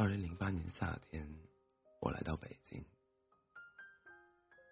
[0.00, 1.28] 二零零八年夏天，
[2.00, 2.82] 我来到北京。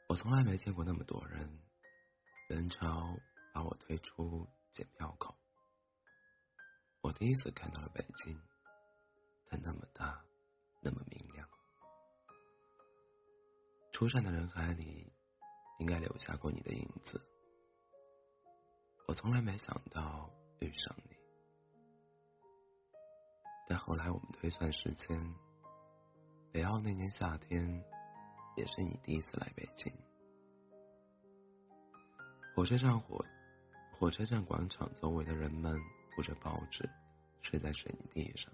[0.09, 1.61] 我从来没见过那么多人，
[2.49, 3.15] 人潮
[3.53, 5.37] 把我推出检票口。
[7.03, 8.41] 我第一次看到了北京，
[9.51, 10.25] 它那么大，
[10.81, 11.47] 那么明亮。
[13.93, 15.13] 出站的人海里，
[15.79, 17.21] 应该留下过你的影子。
[19.07, 21.08] 我从来没想到遇上你。
[23.69, 25.35] 但后来我们推算时间，
[26.51, 27.85] 北奥那年夏天，
[28.57, 29.93] 也是你第一次来北京。
[32.55, 33.23] 火车站火，
[33.93, 35.79] 火车站广场周围的人们
[36.11, 36.89] 铺着报纸，
[37.43, 38.51] 睡在水泥地上。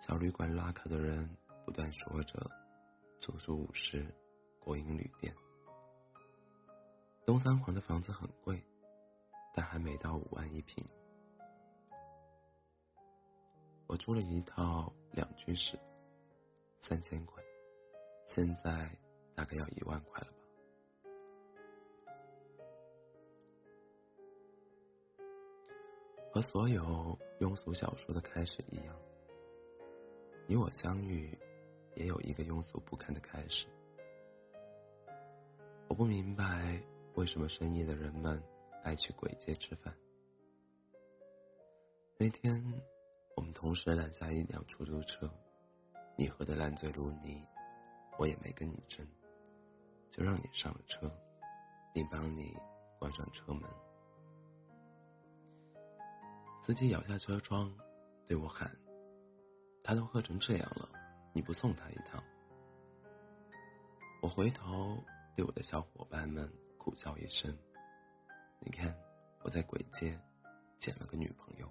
[0.00, 1.28] 小旅馆拉客的人
[1.64, 2.50] 不断说着
[3.20, 4.06] “足足五十，
[4.58, 5.34] 国营旅店”。
[7.24, 8.62] 东三环的房子很贵，
[9.54, 10.84] 但还没到五万一平。
[13.90, 15.76] 我租了一套两居室，
[16.78, 17.42] 三千块，
[18.24, 18.88] 现在
[19.34, 20.36] 大概要一万块了吧。
[26.30, 28.96] 和所有庸俗小说的开始一样，
[30.46, 31.36] 你我相遇
[31.96, 33.66] 也有一个庸俗不堪的开始。
[35.88, 36.80] 我不明白
[37.14, 38.40] 为什么深夜的人们
[38.84, 39.92] 爱去鬼街吃饭。
[42.18, 42.80] 那天。
[43.40, 45.26] 我们同时拦下一辆出租车，
[46.14, 47.42] 你喝得烂醉如泥，
[48.18, 49.08] 我也没跟你争，
[50.10, 51.10] 就让你上了车，
[51.94, 52.54] 并帮你
[52.98, 53.62] 关上车门。
[56.62, 57.74] 司机摇下车窗，
[58.26, 58.70] 对我喊
[59.82, 60.90] ：“他都喝成这样了，
[61.32, 62.22] 你不送他一趟？”
[64.20, 65.02] 我回头
[65.34, 67.56] 对我的小伙伴们苦笑一声
[68.60, 68.94] ：“你看，
[69.42, 70.20] 我在鬼街
[70.78, 71.66] 捡了个女朋友。”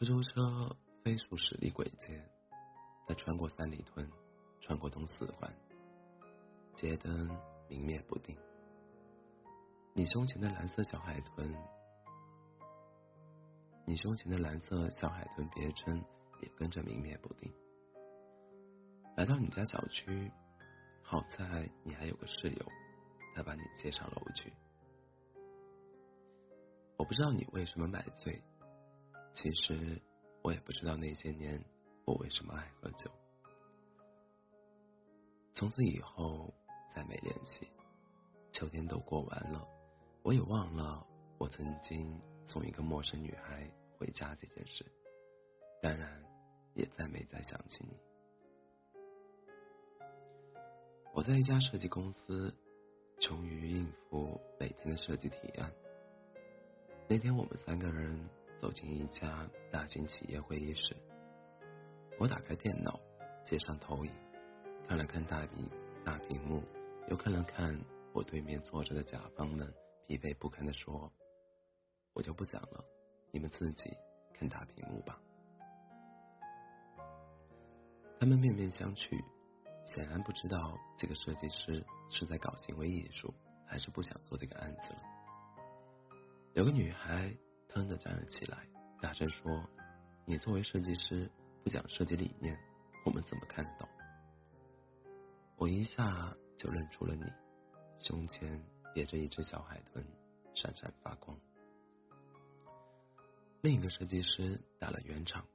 [0.00, 2.26] 出租车飞速驶离轨街，
[3.06, 4.10] 再穿过三里屯，
[4.58, 5.54] 穿过东四环，
[6.74, 7.28] 街灯
[7.68, 8.34] 明灭不定。
[9.92, 11.54] 你胸前的蓝色小海豚，
[13.84, 16.02] 你胸前的蓝色小海豚别针
[16.40, 17.52] 也跟着明灭不定。
[19.18, 20.32] 来到你家小区，
[21.02, 22.66] 好在你还有个室友，
[23.34, 24.50] 他把你接上楼去。
[26.96, 28.42] 我不知道你为什么买醉。
[29.42, 29.98] 其实
[30.42, 31.64] 我也不知道那些年
[32.04, 33.10] 我为什么爱喝酒。
[35.54, 36.52] 从此以后
[36.94, 37.66] 再没联系，
[38.52, 39.66] 秋天都过完了，
[40.22, 41.06] 我也忘了
[41.38, 43.66] 我曾经送一个陌生女孩
[43.98, 44.84] 回家这件事，
[45.80, 46.22] 当然
[46.74, 47.96] 也再没再想起你。
[51.14, 52.54] 我在一家设计公司，
[53.18, 55.72] 穷于应付每天的设计提案。
[57.08, 58.28] 那天我们三个人。
[58.60, 60.94] 走进一家大型企业会议室，
[62.18, 63.00] 我打开电脑，
[63.46, 64.12] 接上投影，
[64.86, 65.70] 看了看大屏
[66.04, 66.62] 大屏幕，
[67.08, 67.80] 又看了看
[68.12, 69.72] 我对面坐着的甲方们，
[70.06, 71.10] 疲惫不堪的说
[72.12, 72.84] ：“我就不讲了，
[73.32, 73.96] 你们自己
[74.34, 75.18] 看大屏幕吧。”
[78.20, 79.24] 他们面面相觑，
[79.86, 83.32] 显然不知道这个设计师是在搞行为艺术，
[83.66, 85.00] 还是不想做这个案子了。
[86.52, 87.34] 有个女孩。
[87.72, 88.58] 腾的站了起来，
[89.00, 89.64] 大声说
[90.26, 91.30] ：“你作为设计师
[91.62, 92.58] 不讲设计理念，
[93.06, 93.88] 我们怎么看得懂？”
[95.56, 97.24] 我一下就认出了你，
[97.98, 100.04] 胸前别着一只小海豚，
[100.54, 101.36] 闪闪发光。
[103.60, 105.46] 另一个设计师打了圆场，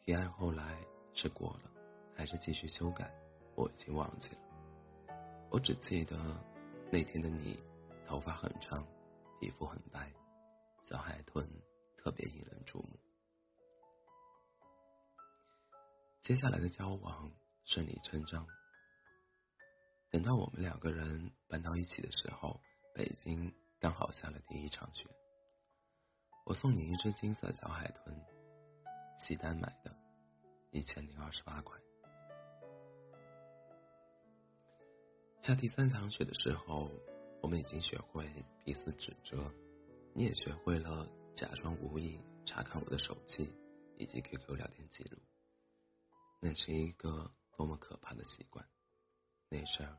[0.00, 0.78] 提案后来
[1.14, 1.70] 是过了，
[2.16, 3.12] 还是继续修改，
[3.54, 5.16] 我已经忘记了。
[5.50, 6.16] 我只记得
[6.90, 7.58] 那天的你，
[8.06, 8.86] 头发很长，
[9.40, 10.10] 皮肤很白。
[16.28, 17.32] 接下来的交往
[17.64, 18.46] 顺理成章。
[20.10, 22.60] 等到我们两个人搬到一起的时候，
[22.94, 23.50] 北京
[23.80, 25.08] 刚好下了第一场雪。
[26.44, 28.14] 我送你一只金色小海豚，
[29.18, 29.96] 西单买的，
[30.70, 31.80] 一千零二十八块。
[35.40, 36.90] 下第三场雪的时候，
[37.40, 38.30] 我们已经学会
[38.66, 39.50] 彼此指责。
[40.14, 43.50] 你也学会了假装无意查看我的手机
[43.96, 45.16] 以及 QQ 聊天记录，
[46.40, 48.64] 那是一个多么可怕的习惯。
[49.48, 49.96] 那事儿，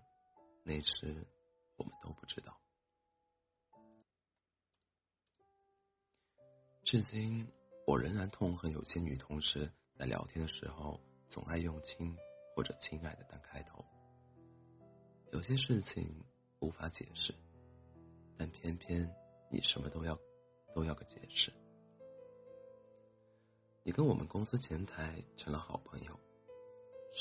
[0.63, 1.27] 那时
[1.75, 2.59] 我们都不知道。
[6.83, 7.47] 至今，
[7.86, 11.00] 我仍然痛恨有些女同事在聊天的时候
[11.30, 12.15] 总爱用“亲”
[12.56, 13.86] 或者“亲爱的”当开头。
[15.31, 16.25] 有些事情
[16.59, 17.36] 无法解释，
[18.38, 19.13] 但偏偏。
[19.51, 20.15] 你什么都要，
[20.75, 21.51] 都要个解释。
[23.81, 26.19] 你跟我们公司前台成了好朋友，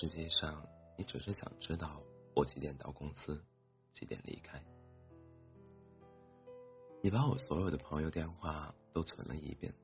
[0.01, 0.65] 实际上
[0.97, 2.01] 你只是想知道
[2.37, 3.45] 我几点到公司，
[3.93, 4.63] 几点离开。
[7.03, 9.75] 你把我所有的朋友电话都存了一遍。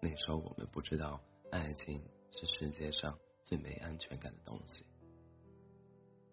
[0.00, 1.20] 那时候我们不知道
[1.50, 2.00] 爱情
[2.30, 4.86] 是世界上最没安全感的东西，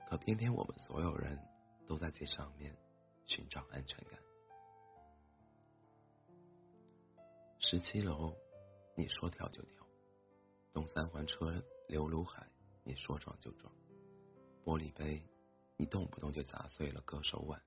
[0.08, 1.40] 可偏偏我们所有人
[1.88, 2.78] 都在这上面
[3.26, 4.20] 寻找安全感。
[7.58, 8.36] 十七楼，
[8.96, 9.84] 你说跳就跳；
[10.72, 11.52] 东三环车
[11.88, 12.48] 流如海，
[12.86, 13.70] 你说撞就撞；
[14.64, 15.22] 玻璃杯，
[15.76, 17.62] 你动不动就砸碎了割手腕。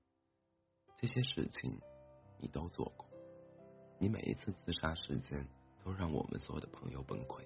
[0.97, 1.79] 这些事情。
[2.41, 3.05] 你都做过，
[3.99, 5.45] 你每一次自杀事件
[5.83, 7.45] 都让我们所有的朋友崩溃。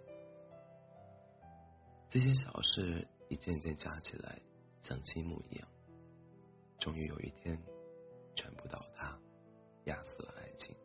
[2.12, 4.40] 这些小事一件件加起来，
[4.84, 5.68] 像积木一样，
[6.78, 7.60] 终于有一天，
[8.36, 9.20] 全部倒塌，
[9.86, 10.76] 压死了爱情。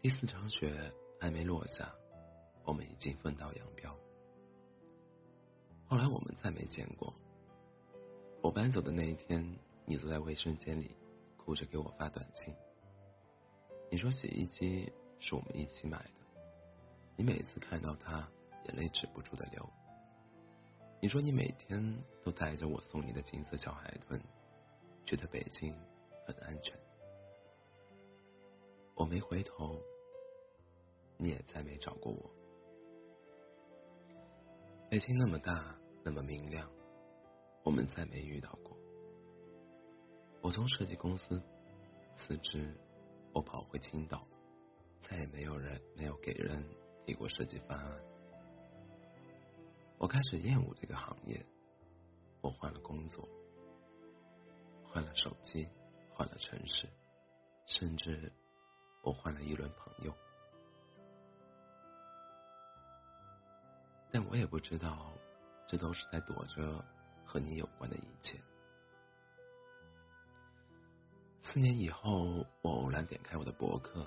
[0.00, 1.94] 第四场雪还没落下，
[2.64, 3.96] 我们已经分道扬镳。
[5.86, 7.12] 后来我们再没见过。
[8.40, 10.96] 我搬走的那一天，你坐在卫生间里。
[11.44, 12.54] 哭着给我发短信。
[13.90, 16.10] 你说洗衣机是我们一起买的，
[17.16, 18.28] 你每次看到它，
[18.66, 19.68] 眼泪止不住的流。
[21.00, 24.22] 你说你每天都带着我送你的金色小海豚，
[25.04, 25.76] 觉得北京
[26.24, 26.78] 很安全。
[28.94, 29.82] 我没回头，
[31.16, 32.30] 你也再没找过我。
[34.92, 35.74] 北京那么大，
[36.04, 36.70] 那么明亮，
[37.64, 38.76] 我们再没遇到过。
[40.42, 41.42] 我从设计公司
[42.14, 42.78] 辞职，
[43.32, 44.28] 我跑回青岛，
[45.00, 46.62] 再也没有人没有给人
[47.06, 48.02] 提过设计方案。
[49.96, 51.42] 我开始厌恶这个行业，
[52.42, 53.26] 我换了工作，
[54.84, 55.66] 换了手机，
[56.10, 56.86] 换了城市，
[57.64, 58.30] 甚至
[59.02, 60.14] 我换了一轮朋友，
[64.12, 65.10] 但我也不知道，
[65.66, 66.84] 这都是在躲着
[67.24, 68.38] 和你有关的一切。
[71.44, 74.06] 四年以后，我偶然点开我的博客，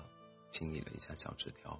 [0.52, 1.78] 清理了一下小纸条，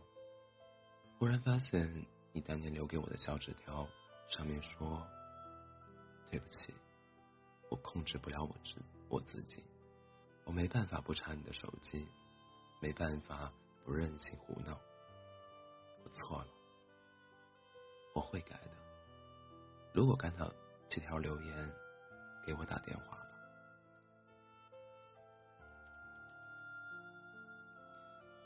[1.19, 3.89] 忽然发现你当年留给我的小纸条
[4.29, 5.07] 上面说
[6.31, 6.75] ：“对不起，
[7.69, 9.65] 我控制不了我自我自己，
[10.45, 12.07] 我没办法不查你的手机，
[12.81, 13.53] 没办法
[13.85, 14.79] 不任性胡闹，
[16.05, 16.47] 我错了，
[18.17, 18.71] 我会改的。
[19.93, 20.51] 如果看到
[20.89, 21.73] 这条留言，
[22.47, 23.19] 给我打电话。”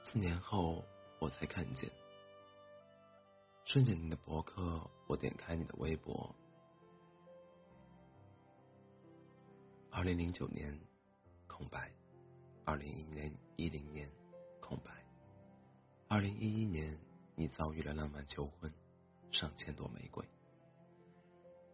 [0.03, 0.85] 四年后，
[1.21, 1.89] 我才看见，
[3.65, 6.35] 顺着你的博客，我点开你的微博。
[9.93, 10.77] 二零零九年，
[11.47, 11.89] 空白；
[12.65, 14.11] 二零一年一零年，
[14.61, 14.91] 空白；
[16.09, 16.99] 二零一一年，
[17.37, 18.73] 你遭遇了浪漫求婚，
[19.33, 20.25] 上千朵玫瑰；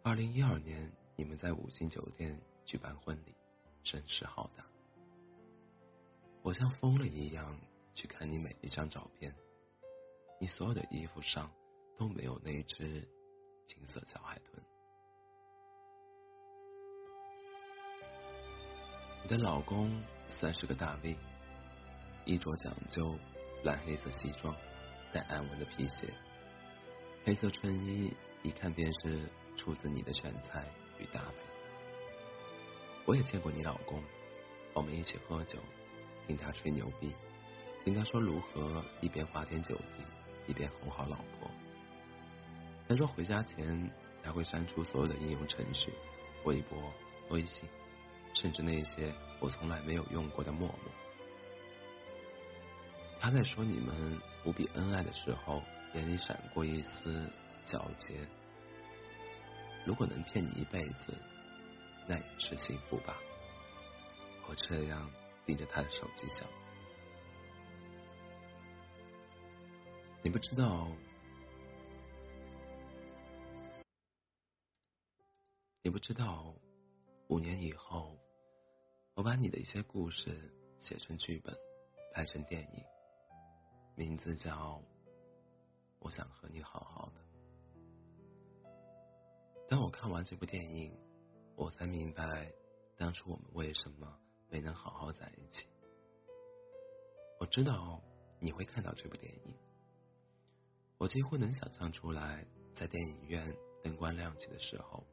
[0.02, 3.34] 二零一二年，你们在五星酒店举办婚礼，
[3.84, 4.64] 声势浩大。
[6.42, 7.58] 我像疯了一样。
[7.98, 9.34] 去看你每一张照片，
[10.38, 11.50] 你所有的衣服上
[11.96, 13.00] 都没有那只
[13.66, 14.62] 金色小海豚。
[19.22, 21.16] 你的老公算是个大 V，
[22.26, 23.18] 衣着讲究，
[23.64, 24.54] 蓝黑色西装，
[25.10, 26.12] 带暗纹的皮鞋，
[27.26, 28.14] 黑色衬衣，
[28.44, 30.64] 一看便是出自你的选材
[30.96, 31.34] 与搭配。
[33.04, 34.00] 我也见过你老公，
[34.72, 35.58] 我们一起喝酒，
[36.24, 37.12] 听他吹牛逼。
[37.84, 40.04] 听他说如何一边花天酒地，
[40.46, 41.50] 一边哄好老婆。
[42.88, 43.90] 他说回家前
[44.22, 45.92] 他会删除所有的应用程序、
[46.44, 46.78] 微博、
[47.30, 47.68] 微信，
[48.34, 50.92] 甚至那些我从来没有用过的陌陌。
[53.18, 55.60] 他在说你们无比恩爱的时候，
[55.94, 57.30] 眼里闪过一丝
[57.66, 58.26] 皎洁。
[59.84, 61.14] 如果能骗你一辈子，
[62.08, 63.16] 那也是幸福吧。
[64.48, 65.10] 我这样
[65.44, 66.48] 盯着他的手机想。
[70.22, 70.88] 你不知道，
[75.82, 76.52] 你不知道，
[77.28, 78.18] 五年以后，
[79.14, 81.56] 我把你的一些故事写成剧本，
[82.12, 82.84] 拍成电影，
[83.94, 84.50] 名字叫
[86.06, 87.20] 《我想和你好好的》。
[89.68, 90.96] 当我看完这部电影，
[91.56, 92.52] 我才明白
[92.96, 94.16] 当初我们为什么
[94.48, 95.66] 没能好好在一起。
[97.40, 98.00] 我知道
[98.38, 99.56] 你会看到这部电影。
[100.96, 105.04] 我几乎能想象出来，在电影院灯光亮起的时候，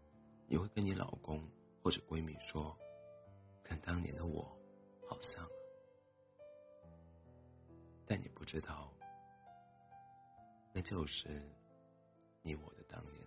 [0.47, 1.49] 你会跟你老公
[1.81, 2.77] 或者闺蜜说
[3.65, 4.43] ：“跟当年的我
[5.09, 5.49] 好像。”
[8.05, 8.93] 但你不知道，
[10.73, 11.41] 那就是
[12.41, 13.23] 你我的当年。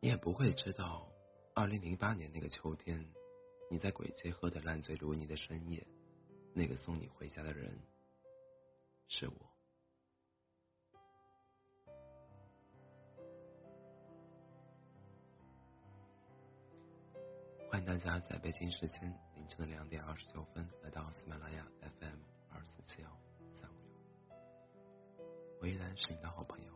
[0.00, 1.08] 你也不会知道，
[1.54, 3.06] 二零零八年那个秋天，
[3.70, 5.86] 你在鬼街喝得烂醉如泥的深夜，
[6.52, 7.78] 那个送你回家的人
[9.08, 9.34] 是我。
[17.70, 22.18] 欢迎大家在北京时间凌晨的两点二十九分来到喜马拉雅 FM
[22.50, 23.08] 二四七幺，
[25.62, 26.72] 我依然是你的好朋友。